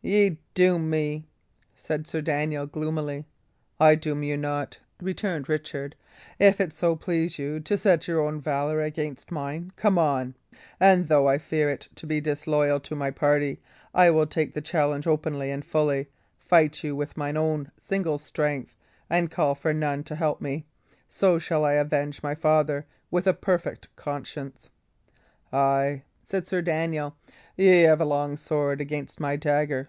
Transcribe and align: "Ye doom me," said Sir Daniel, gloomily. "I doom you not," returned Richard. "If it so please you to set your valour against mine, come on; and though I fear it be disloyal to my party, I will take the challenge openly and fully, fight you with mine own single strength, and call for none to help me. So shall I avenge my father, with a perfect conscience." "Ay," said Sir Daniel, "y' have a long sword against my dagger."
"Ye 0.00 0.38
doom 0.54 0.88
me," 0.88 1.26
said 1.74 2.06
Sir 2.06 2.20
Daniel, 2.20 2.66
gloomily. 2.66 3.24
"I 3.80 3.96
doom 3.96 4.22
you 4.22 4.36
not," 4.36 4.78
returned 5.02 5.48
Richard. 5.48 5.96
"If 6.38 6.60
it 6.60 6.72
so 6.72 6.94
please 6.94 7.36
you 7.36 7.58
to 7.58 7.76
set 7.76 8.06
your 8.06 8.30
valour 8.36 8.80
against 8.80 9.32
mine, 9.32 9.72
come 9.74 9.98
on; 9.98 10.36
and 10.78 11.08
though 11.08 11.28
I 11.28 11.38
fear 11.38 11.68
it 11.68 11.88
be 12.06 12.20
disloyal 12.20 12.78
to 12.78 12.94
my 12.94 13.10
party, 13.10 13.58
I 13.92 14.10
will 14.10 14.26
take 14.28 14.54
the 14.54 14.60
challenge 14.60 15.08
openly 15.08 15.50
and 15.50 15.64
fully, 15.64 16.06
fight 16.38 16.84
you 16.84 16.94
with 16.94 17.16
mine 17.16 17.36
own 17.36 17.72
single 17.76 18.18
strength, 18.18 18.76
and 19.10 19.32
call 19.32 19.56
for 19.56 19.74
none 19.74 20.04
to 20.04 20.14
help 20.14 20.40
me. 20.40 20.64
So 21.08 21.40
shall 21.40 21.64
I 21.64 21.72
avenge 21.72 22.22
my 22.22 22.36
father, 22.36 22.86
with 23.10 23.26
a 23.26 23.34
perfect 23.34 23.94
conscience." 23.96 24.70
"Ay," 25.52 26.04
said 26.22 26.46
Sir 26.46 26.60
Daniel, 26.62 27.16
"y' 27.56 27.84
have 27.86 28.02
a 28.02 28.04
long 28.04 28.36
sword 28.36 28.80
against 28.82 29.18
my 29.18 29.34
dagger." 29.34 29.88